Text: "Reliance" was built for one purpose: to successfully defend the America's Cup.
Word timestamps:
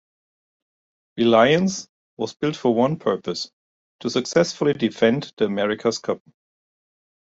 "Reliance" 1.15 1.87
was 2.17 2.33
built 2.33 2.55
for 2.55 2.73
one 2.73 2.97
purpose: 2.97 3.51
to 3.99 4.09
successfully 4.09 4.73
defend 4.73 5.31
the 5.37 5.45
America's 5.45 5.99
Cup. 5.99 6.23